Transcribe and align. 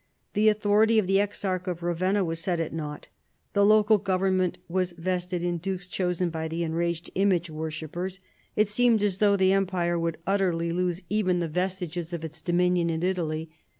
The 0.33 0.49
authority 0.49 0.97
of 0.97 1.05
the 1.05 1.19
Exarch 1.19 1.67
of 1.67 1.83
Ravenna 1.83 2.25
was 2.25 2.39
set 2.39 2.59
at 2.59 2.73
naught; 2.73 3.07
the 3.53 3.63
local 3.63 3.99
government 3.99 4.57
was 4.67 4.93
vested 4.93 5.43
in 5.43 5.59
dukes 5.59 5.85
chosen 5.85 6.31
by 6.31 6.47
the 6.47 6.63
en 6.63 6.73
raged 6.73 7.11
image 7.13 7.51
worshippers; 7.51 8.19
it 8.55 8.67
seemed 8.67 9.03
as 9.03 9.19
though 9.19 9.35
the 9.37 9.53
empire 9.53 9.99
would 9.99 10.17
utterly 10.25 10.71
lose 10.71 11.03
even 11.11 11.37
the 11.39 11.47
vestiges 11.47 12.13
of 12.13 12.25
its 12.25 12.41
PIPPIN, 12.41 12.41
KING 12.41 12.41
OF 12.41 12.41
THE 12.41 12.45
FRANKS. 12.45 12.77
83 12.79 12.83
dominion 12.83 12.89
in 12.89 13.03
Italy. 13.11 13.49